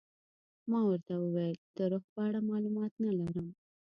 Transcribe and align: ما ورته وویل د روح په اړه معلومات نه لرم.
ما 0.69 0.79
ورته 0.89 1.13
وویل 1.17 1.55
د 1.77 1.79
روح 1.91 2.03
په 2.13 2.19
اړه 2.27 2.39
معلومات 2.49 2.91
نه 3.03 3.11
لرم. 3.19 3.47